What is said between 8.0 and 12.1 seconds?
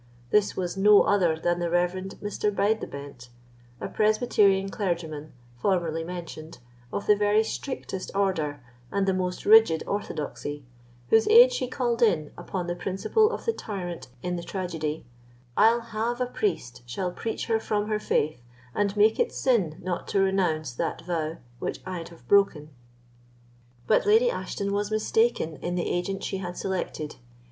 order and the most rigid orthodoxy, whose aid she called